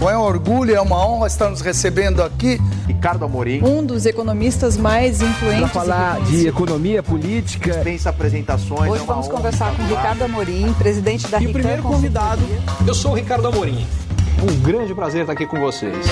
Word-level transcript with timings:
Bom, 0.00 0.08
é 0.08 0.16
um 0.16 0.22
orgulho, 0.22 0.74
é 0.74 0.80
uma 0.80 0.96
honra 1.06 1.26
estar 1.26 1.50
nos 1.50 1.60
recebendo 1.60 2.22
aqui. 2.22 2.58
Ricardo 2.86 3.22
Amorim. 3.26 3.62
Um 3.62 3.84
dos 3.84 4.06
economistas 4.06 4.78
mais 4.78 5.20
influentes. 5.20 5.60
Para 5.60 5.68
falar 5.68 6.20
de 6.22 6.48
economia 6.48 7.02
política. 7.02 7.70
Dispensa 7.70 8.08
apresentações. 8.08 8.90
Hoje 8.90 9.02
é 9.02 9.06
vamos 9.06 9.28
conversar 9.28 9.76
com 9.76 9.82
Ricardo 9.82 10.24
Amorim, 10.24 10.72
presidente 10.72 11.28
da 11.28 11.38
E 11.38 11.48
o 11.48 11.52
primeiro 11.52 11.82
convidado, 11.82 12.40
eu 12.88 12.94
sou 12.94 13.10
o 13.10 13.14
Ricardo 13.14 13.46
Amorim. 13.48 13.86
Um 14.42 14.62
grande 14.62 14.94
prazer 14.94 15.20
estar 15.20 15.34
aqui 15.34 15.46
com 15.46 15.60
vocês. 15.60 16.06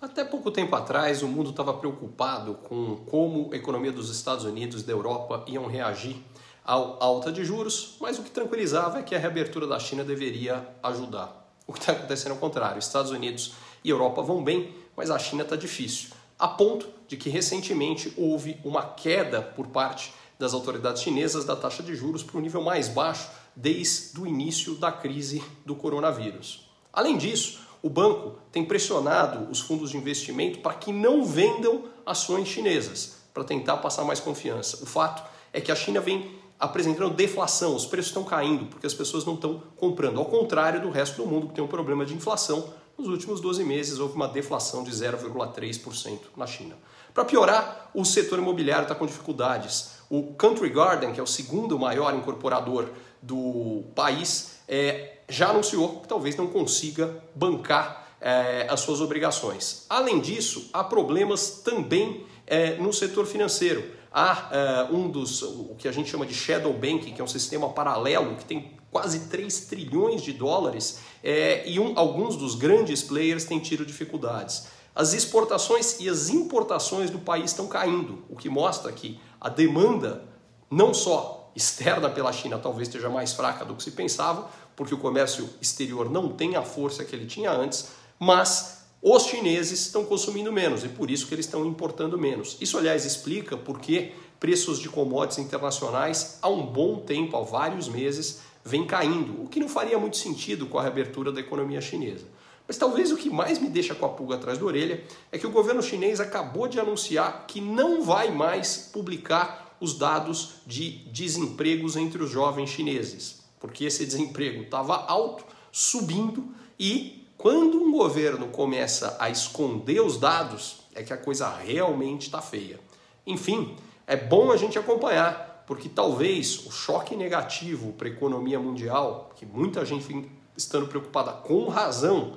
Até 0.00 0.24
pouco 0.24 0.50
tempo 0.50 0.74
atrás, 0.74 1.22
o 1.22 1.28
mundo 1.28 1.50
estava 1.50 1.74
preocupado 1.74 2.54
com 2.66 2.96
como 3.10 3.50
a 3.52 3.56
economia 3.56 3.92
dos 3.92 4.08
Estados 4.08 4.46
Unidos 4.46 4.80
e 4.80 4.86
da 4.86 4.92
Europa 4.92 5.44
iam 5.46 5.66
reagir 5.66 6.16
à 6.64 6.72
alta 6.72 7.32
de 7.32 7.44
juros, 7.44 7.96
mas 8.00 8.18
o 8.18 8.22
que 8.22 8.30
tranquilizava 8.30 8.98
é 8.98 9.02
que 9.02 9.14
a 9.14 9.18
reabertura 9.18 9.66
da 9.66 9.78
China 9.78 10.04
deveria 10.04 10.66
ajudar. 10.82 11.40
O 11.66 11.72
que 11.72 11.78
está 11.78 11.92
acontecendo 11.92 12.32
é 12.32 12.34
o 12.34 12.38
contrário. 12.38 12.78
Estados 12.78 13.10
Unidos 13.10 13.54
e 13.84 13.90
Europa 13.90 14.22
vão 14.22 14.42
bem, 14.42 14.74
mas 14.96 15.10
a 15.10 15.18
China 15.18 15.42
está 15.42 15.56
difícil. 15.56 16.10
A 16.38 16.48
ponto 16.48 16.88
de 17.06 17.16
que 17.16 17.28
recentemente 17.28 18.12
houve 18.16 18.58
uma 18.64 18.82
queda 18.82 19.42
por 19.42 19.68
parte 19.68 20.12
das 20.38 20.54
autoridades 20.54 21.02
chinesas 21.02 21.44
da 21.44 21.54
taxa 21.54 21.82
de 21.82 21.94
juros 21.94 22.22
para 22.22 22.38
o 22.38 22.40
nível 22.40 22.62
mais 22.62 22.88
baixo 22.88 23.28
desde 23.54 24.18
o 24.18 24.26
início 24.26 24.74
da 24.74 24.90
crise 24.90 25.42
do 25.66 25.74
coronavírus. 25.74 26.68
Além 26.92 27.18
disso, 27.18 27.60
o 27.82 27.90
banco 27.90 28.38
tem 28.50 28.64
pressionado 28.64 29.50
os 29.50 29.60
fundos 29.60 29.90
de 29.90 29.96
investimento 29.96 30.60
para 30.60 30.74
que 30.74 30.92
não 30.92 31.24
vendam 31.24 31.84
ações 32.04 32.48
chinesas, 32.48 33.16
para 33.32 33.44
tentar 33.44 33.76
passar 33.78 34.04
mais 34.04 34.20
confiança. 34.20 34.82
O 34.82 34.86
fato 34.86 35.22
é 35.52 35.60
que 35.60 35.70
a 35.70 35.76
China 35.76 36.00
vem 36.00 36.38
apresentando 36.60 37.14
deflação, 37.14 37.74
os 37.74 37.86
preços 37.86 38.10
estão 38.10 38.22
caindo 38.22 38.66
porque 38.66 38.86
as 38.86 38.92
pessoas 38.92 39.24
não 39.24 39.34
estão 39.34 39.62
comprando, 39.76 40.18
ao 40.18 40.26
contrário 40.26 40.82
do 40.82 40.90
resto 40.90 41.22
do 41.22 41.26
mundo 41.26 41.48
que 41.48 41.54
tem 41.54 41.64
um 41.64 41.68
problema 41.68 42.04
de 42.04 42.14
inflação. 42.14 42.72
Nos 42.98 43.08
últimos 43.08 43.40
12 43.40 43.64
meses 43.64 43.98
houve 43.98 44.14
uma 44.14 44.28
deflação 44.28 44.84
de 44.84 44.90
0,3% 44.90 46.18
na 46.36 46.46
China. 46.46 46.76
Para 47.14 47.24
piorar, 47.24 47.90
o 47.94 48.04
setor 48.04 48.38
imobiliário 48.38 48.82
está 48.82 48.94
com 48.94 49.06
dificuldades. 49.06 49.92
O 50.10 50.34
Country 50.34 50.68
Garden, 50.68 51.12
que 51.12 51.18
é 51.18 51.22
o 51.22 51.26
segundo 51.26 51.78
maior 51.78 52.14
incorporador 52.14 52.90
do 53.22 53.84
país, 53.94 54.60
é, 54.68 55.20
já 55.28 55.48
anunciou 55.48 56.00
que 56.00 56.08
talvez 56.08 56.36
não 56.36 56.46
consiga 56.46 57.22
bancar 57.34 58.06
é, 58.20 58.66
as 58.68 58.80
suas 58.80 59.00
obrigações. 59.00 59.86
Além 59.88 60.20
disso, 60.20 60.68
há 60.72 60.84
problemas 60.84 61.62
também 61.64 62.26
é, 62.46 62.76
no 62.76 62.92
setor 62.92 63.26
financeiro 63.26 63.98
há 64.12 64.88
uh, 64.90 64.94
um 64.94 65.08
dos, 65.08 65.42
o 65.42 65.74
que 65.78 65.86
a 65.86 65.92
gente 65.92 66.10
chama 66.10 66.26
de 66.26 66.34
shadow 66.34 66.72
banking, 66.72 67.12
que 67.12 67.20
é 67.20 67.24
um 67.24 67.28
sistema 67.28 67.68
paralelo 67.68 68.36
que 68.36 68.44
tem 68.44 68.72
quase 68.90 69.28
3 69.28 69.66
trilhões 69.66 70.22
de 70.22 70.32
dólares 70.32 71.00
é, 71.22 71.68
e 71.68 71.78
um, 71.78 71.96
alguns 71.96 72.36
dos 72.36 72.54
grandes 72.54 73.02
players 73.02 73.44
têm 73.44 73.60
tido 73.60 73.86
dificuldades. 73.86 74.66
As 74.94 75.12
exportações 75.12 76.00
e 76.00 76.08
as 76.08 76.28
importações 76.28 77.10
do 77.10 77.20
país 77.20 77.52
estão 77.52 77.68
caindo, 77.68 78.24
o 78.28 78.34
que 78.34 78.48
mostra 78.48 78.90
que 78.90 79.20
a 79.40 79.48
demanda, 79.48 80.24
não 80.68 80.92
só 80.92 81.52
externa 81.54 82.10
pela 82.10 82.32
China, 82.32 82.58
talvez 82.58 82.88
esteja 82.88 83.08
mais 83.08 83.32
fraca 83.32 83.64
do 83.64 83.74
que 83.74 83.82
se 83.82 83.92
pensava, 83.92 84.50
porque 84.74 84.94
o 84.94 84.98
comércio 84.98 85.48
exterior 85.60 86.10
não 86.10 86.30
tem 86.30 86.56
a 86.56 86.62
força 86.62 87.04
que 87.04 87.14
ele 87.14 87.26
tinha 87.26 87.52
antes, 87.52 87.90
mas 88.18 88.79
os 89.02 89.24
chineses 89.24 89.80
estão 89.80 90.04
consumindo 90.04 90.52
menos 90.52 90.84
e 90.84 90.88
por 90.88 91.10
isso 91.10 91.26
que 91.26 91.34
eles 91.34 91.46
estão 91.46 91.64
importando 91.64 92.18
menos. 92.18 92.58
Isso, 92.60 92.76
aliás, 92.76 93.06
explica 93.06 93.56
por 93.56 93.80
que 93.80 94.12
preços 94.38 94.78
de 94.78 94.88
commodities 94.88 95.38
internacionais 95.38 96.38
há 96.42 96.48
um 96.48 96.66
bom 96.66 96.98
tempo, 96.98 97.36
há 97.36 97.40
vários 97.40 97.88
meses, 97.88 98.40
vem 98.64 98.86
caindo, 98.86 99.42
o 99.42 99.48
que 99.48 99.58
não 99.58 99.68
faria 99.68 99.98
muito 99.98 100.18
sentido 100.18 100.66
com 100.66 100.78
a 100.78 100.82
reabertura 100.82 101.32
da 101.32 101.40
economia 101.40 101.80
chinesa. 101.80 102.26
Mas 102.68 102.76
talvez 102.76 103.10
o 103.10 103.16
que 103.16 103.28
mais 103.28 103.58
me 103.58 103.68
deixa 103.68 103.94
com 103.94 104.06
a 104.06 104.10
pulga 104.10 104.36
atrás 104.36 104.58
da 104.58 104.64
orelha 104.64 105.02
é 105.32 105.38
que 105.38 105.46
o 105.46 105.50
governo 105.50 105.82
chinês 105.82 106.20
acabou 106.20 106.68
de 106.68 106.78
anunciar 106.78 107.46
que 107.48 107.60
não 107.60 108.02
vai 108.02 108.30
mais 108.30 108.90
publicar 108.92 109.76
os 109.80 109.94
dados 109.94 110.56
de 110.66 110.90
desempregos 111.10 111.96
entre 111.96 112.22
os 112.22 112.30
jovens 112.30 112.68
chineses, 112.68 113.40
porque 113.58 113.84
esse 113.84 114.04
desemprego 114.04 114.62
estava 114.62 114.94
alto, 115.06 115.44
subindo 115.72 116.54
e 116.78 117.19
quando 117.40 117.78
um 117.82 117.90
governo 117.90 118.48
começa 118.48 119.16
a 119.18 119.30
esconder 119.30 120.02
os 120.02 120.18
dados, 120.18 120.82
é 120.94 121.02
que 121.02 121.10
a 121.10 121.16
coisa 121.16 121.48
realmente 121.48 122.26
está 122.26 122.42
feia. 122.42 122.78
Enfim, 123.26 123.76
é 124.06 124.14
bom 124.14 124.52
a 124.52 124.58
gente 124.58 124.78
acompanhar, 124.78 125.64
porque 125.66 125.88
talvez 125.88 126.66
o 126.66 126.70
choque 126.70 127.16
negativo 127.16 127.94
para 127.94 128.08
a 128.08 128.10
economia 128.10 128.60
mundial, 128.60 129.30
que 129.36 129.46
muita 129.46 129.86
gente 129.86 130.30
estando 130.54 130.86
preocupada 130.86 131.32
com 131.32 131.66
razão, 131.70 132.36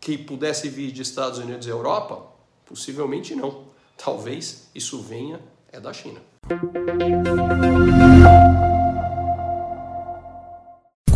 que 0.00 0.18
pudesse 0.18 0.68
vir 0.68 0.90
de 0.90 1.02
Estados 1.02 1.38
Unidos 1.38 1.68
e 1.68 1.70
Europa, 1.70 2.20
possivelmente 2.66 3.36
não. 3.36 3.66
Talvez 3.96 4.68
isso 4.74 5.00
venha 5.00 5.40
é 5.70 5.78
da 5.78 5.92
China. 5.92 6.20